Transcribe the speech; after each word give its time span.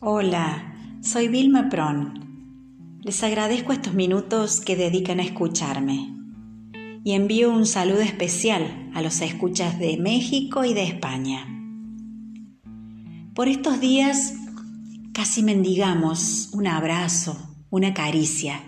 Hola, 0.00 0.76
soy 1.00 1.26
Vilma 1.26 1.68
Pron. 1.68 3.00
Les 3.02 3.20
agradezco 3.24 3.72
estos 3.72 3.94
minutos 3.94 4.60
que 4.60 4.76
dedican 4.76 5.18
a 5.18 5.24
escucharme 5.24 6.14
y 7.02 7.14
envío 7.14 7.50
un 7.50 7.66
saludo 7.66 8.02
especial 8.02 8.92
a 8.94 9.02
los 9.02 9.20
escuchas 9.22 9.80
de 9.80 9.96
México 9.96 10.64
y 10.64 10.72
de 10.72 10.84
España. 10.84 11.48
Por 13.34 13.48
estos 13.48 13.80
días 13.80 14.34
casi 15.12 15.42
mendigamos 15.42 16.50
un 16.52 16.68
abrazo, 16.68 17.56
una 17.68 17.92
caricia. 17.92 18.62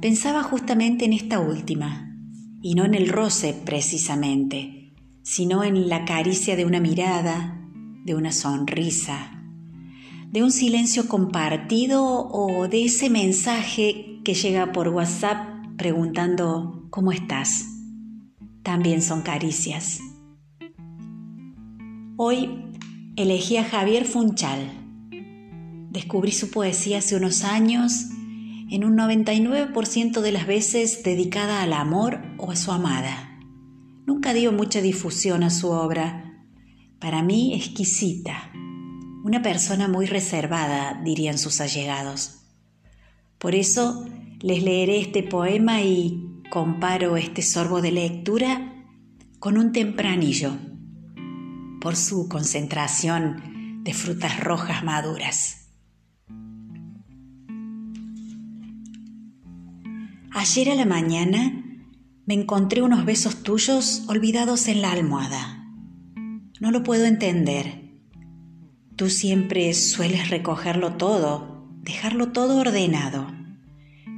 Pensaba 0.00 0.44
justamente 0.44 1.06
en 1.06 1.12
esta 1.12 1.40
última, 1.40 2.16
y 2.62 2.74
no 2.74 2.84
en 2.84 2.94
el 2.94 3.08
roce 3.08 3.52
precisamente, 3.52 4.94
sino 5.24 5.64
en 5.64 5.88
la 5.88 6.04
caricia 6.04 6.54
de 6.54 6.64
una 6.64 6.78
mirada, 6.78 7.68
de 8.04 8.14
una 8.14 8.30
sonrisa, 8.30 9.35
de 10.32 10.42
un 10.42 10.50
silencio 10.50 11.08
compartido 11.08 12.28
o 12.28 12.68
de 12.68 12.84
ese 12.84 13.10
mensaje 13.10 14.20
que 14.24 14.34
llega 14.34 14.72
por 14.72 14.88
WhatsApp 14.88 15.76
preguntando 15.76 16.86
¿cómo 16.90 17.12
estás? 17.12 17.66
También 18.62 19.02
son 19.02 19.22
caricias. 19.22 20.00
Hoy 22.16 22.72
elegí 23.16 23.56
a 23.56 23.64
Javier 23.64 24.04
Funchal. 24.04 24.70
Descubrí 25.90 26.32
su 26.32 26.50
poesía 26.50 26.98
hace 26.98 27.16
unos 27.16 27.44
años, 27.44 28.06
en 28.70 28.84
un 28.84 28.96
99% 28.96 30.20
de 30.20 30.32
las 30.32 30.46
veces 30.46 31.02
dedicada 31.04 31.62
al 31.62 31.72
amor 31.72 32.20
o 32.38 32.50
a 32.50 32.56
su 32.56 32.72
amada. 32.72 33.38
Nunca 34.06 34.34
dio 34.34 34.52
mucha 34.52 34.80
difusión 34.80 35.42
a 35.42 35.50
su 35.50 35.68
obra, 35.68 36.44
para 36.98 37.22
mí 37.22 37.54
exquisita, 37.54 38.50
una 39.26 39.42
persona 39.42 39.88
muy 39.88 40.06
reservada, 40.06 41.00
dirían 41.02 41.36
sus 41.36 41.60
allegados. 41.60 42.42
Por 43.38 43.56
eso 43.56 44.06
les 44.38 44.62
leeré 44.62 45.00
este 45.00 45.24
poema 45.24 45.82
y 45.82 46.42
comparo 46.48 47.16
este 47.16 47.42
sorbo 47.42 47.82
de 47.82 47.90
lectura 47.90 48.84
con 49.40 49.58
un 49.58 49.72
tempranillo, 49.72 50.52
por 51.80 51.96
su 51.96 52.28
concentración 52.28 53.82
de 53.82 53.94
frutas 53.94 54.38
rojas 54.38 54.84
maduras. 54.84 55.72
Ayer 60.30 60.70
a 60.70 60.76
la 60.76 60.86
mañana 60.86 61.64
me 62.26 62.34
encontré 62.34 62.80
unos 62.80 63.04
besos 63.04 63.42
tuyos 63.42 64.04
olvidados 64.06 64.68
en 64.68 64.82
la 64.82 64.92
almohada. 64.92 65.64
No 66.60 66.70
lo 66.70 66.84
puedo 66.84 67.06
entender 67.06 67.85
Tú 68.96 69.10
siempre 69.10 69.74
sueles 69.74 70.30
recogerlo 70.30 70.94
todo, 70.94 71.68
dejarlo 71.82 72.32
todo 72.32 72.56
ordenado. 72.56 73.26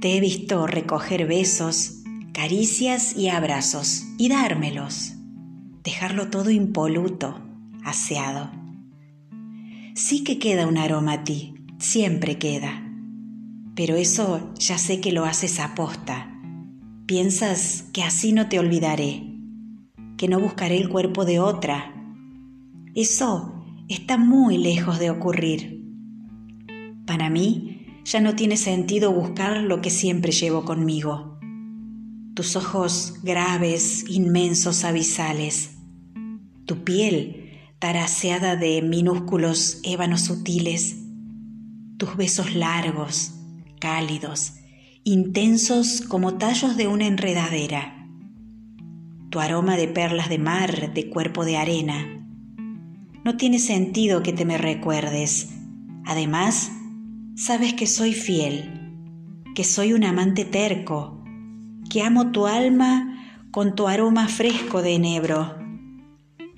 Te 0.00 0.16
he 0.16 0.20
visto 0.20 0.66
recoger 0.66 1.28
besos, 1.28 2.02
caricias 2.32 3.16
y 3.16 3.28
abrazos 3.28 4.02
y 4.18 4.28
dármelos, 4.28 5.12
dejarlo 5.84 6.28
todo 6.28 6.50
impoluto, 6.50 7.40
aseado. 7.84 8.50
Sí 9.94 10.24
que 10.24 10.40
queda 10.40 10.66
un 10.66 10.76
aroma 10.76 11.12
a 11.12 11.24
ti, 11.24 11.54
siempre 11.78 12.36
queda. 12.38 12.82
Pero 13.76 13.94
eso 13.94 14.52
ya 14.58 14.76
sé 14.76 15.00
que 15.00 15.12
lo 15.12 15.24
haces 15.24 15.60
a 15.60 15.76
posta. 15.76 16.36
Piensas 17.06 17.84
que 17.92 18.02
así 18.02 18.32
no 18.32 18.48
te 18.48 18.58
olvidaré, 18.58 19.22
que 20.16 20.26
no 20.26 20.40
buscaré 20.40 20.78
el 20.78 20.88
cuerpo 20.88 21.24
de 21.24 21.38
otra. 21.38 21.94
Eso 22.96 23.53
está 23.88 24.16
muy 24.16 24.58
lejos 24.58 24.98
de 24.98 25.10
ocurrir. 25.10 25.82
Para 27.06 27.30
mí 27.30 27.86
ya 28.04 28.20
no 28.20 28.34
tiene 28.34 28.56
sentido 28.56 29.12
buscar 29.12 29.58
lo 29.62 29.80
que 29.80 29.90
siempre 29.90 30.32
llevo 30.32 30.64
conmigo. 30.64 31.38
Tus 32.34 32.56
ojos 32.56 33.20
graves, 33.22 34.04
inmensos 34.08 34.84
abisales, 34.84 35.78
tu 36.66 36.82
piel 36.84 37.40
taraseada 37.78 38.56
de 38.56 38.80
minúsculos 38.82 39.80
ébanos 39.82 40.22
sutiles, 40.22 40.96
tus 41.98 42.16
besos 42.16 42.54
largos, 42.54 43.34
cálidos, 43.78 44.54
intensos 45.04 46.00
como 46.00 46.38
tallos 46.38 46.76
de 46.76 46.88
una 46.88 47.06
enredadera, 47.06 48.08
tu 49.30 49.40
aroma 49.40 49.76
de 49.76 49.88
perlas 49.88 50.28
de 50.28 50.38
mar, 50.38 50.94
de 50.94 51.10
cuerpo 51.10 51.44
de 51.44 51.58
arena, 51.58 52.23
no 53.24 53.38
tiene 53.38 53.58
sentido 53.58 54.22
que 54.22 54.34
te 54.34 54.44
me 54.44 54.58
recuerdes. 54.58 55.48
Además, 56.04 56.70
sabes 57.34 57.72
que 57.72 57.86
soy 57.86 58.12
fiel, 58.12 58.92
que 59.54 59.64
soy 59.64 59.94
un 59.94 60.04
amante 60.04 60.44
terco, 60.44 61.24
que 61.88 62.02
amo 62.02 62.32
tu 62.32 62.46
alma 62.46 63.40
con 63.50 63.74
tu 63.74 63.88
aroma 63.88 64.28
fresco 64.28 64.82
de 64.82 64.96
enebro, 64.96 65.56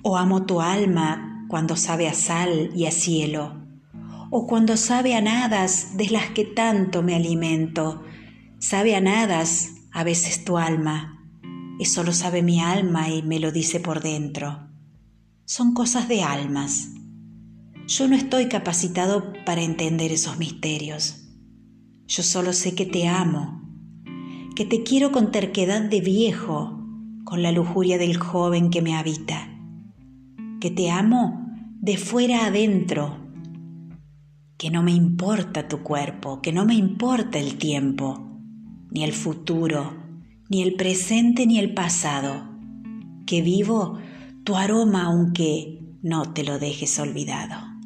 o 0.03 0.17
amo 0.17 0.45
tu 0.45 0.59
alma 0.59 1.45
cuando 1.47 1.77
sabe 1.77 2.09
a 2.09 2.13
sal 2.13 2.71
y 2.75 2.85
a 2.85 2.91
cielo, 2.91 3.65
o 4.29 4.45
cuando 4.45 4.75
sabe 4.75 5.15
a 5.15 5.21
nadas 5.21 5.95
de 5.95 6.09
las 6.09 6.31
que 6.31 6.43
tanto 6.43 7.01
me 7.01 7.15
alimento, 7.15 8.03
sabe 8.59 8.95
a 8.95 8.99
nadas 8.99 9.69
a 9.93 10.03
veces 10.03 10.43
tu 10.43 10.57
alma, 10.57 11.23
eso 11.79 12.03
lo 12.03 12.11
sabe 12.11 12.41
mi 12.41 12.59
alma 12.59 13.09
y 13.09 13.23
me 13.23 13.39
lo 13.39 13.53
dice 13.53 13.79
por 13.79 14.01
dentro 14.01 14.66
son 15.47 15.73
cosas 15.73 16.09
de 16.09 16.23
almas. 16.23 16.89
Yo 17.87 18.09
no 18.09 18.17
estoy 18.17 18.49
capacitado 18.49 19.31
para 19.45 19.61
entender 19.61 20.11
esos 20.11 20.37
misterios. 20.37 21.25
Yo 22.05 22.21
solo 22.21 22.51
sé 22.51 22.75
que 22.75 22.85
te 22.85 23.07
amo, 23.07 23.61
que 24.57 24.65
te 24.65 24.83
quiero 24.83 25.13
con 25.13 25.31
terquedad 25.31 25.81
de 25.81 26.01
viejo, 26.01 26.85
con 27.23 27.43
la 27.43 27.53
lujuria 27.53 27.97
del 27.97 28.17
joven 28.17 28.69
que 28.69 28.81
me 28.81 28.97
habita, 28.97 29.47
que 30.59 30.69
te 30.69 30.91
amo 30.91 31.47
de 31.79 31.95
fuera 31.95 32.47
adentro, 32.47 33.15
que 34.57 34.69
no 34.69 34.83
me 34.83 34.91
importa 34.91 35.69
tu 35.69 35.81
cuerpo, 35.81 36.41
que 36.41 36.51
no 36.51 36.65
me 36.65 36.75
importa 36.75 37.39
el 37.39 37.57
tiempo, 37.57 38.37
ni 38.91 39.05
el 39.05 39.13
futuro, 39.13 39.95
ni 40.49 40.61
el 40.61 40.75
presente, 40.75 41.47
ni 41.47 41.57
el 41.57 41.73
pasado, 41.73 42.49
que 43.25 43.41
vivo 43.41 43.97
tu 44.47 44.55
aroma 44.55 45.07
aunque 45.07 45.77
no 46.01 46.31
te 46.31 46.45
lo 46.45 46.57
dejes 46.57 46.97
olvidado. 46.99 47.76